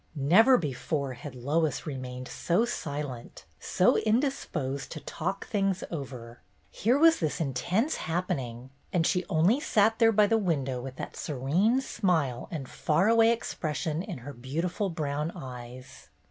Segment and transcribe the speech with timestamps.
[0.15, 6.39] Never before had Lois remained so silent, so indisposed to "talk things over."
[6.71, 11.15] Here was this intense happening, and she only sat there by the window with that
[11.15, 16.09] serene smile and far away expression in her beautiful brown eyes.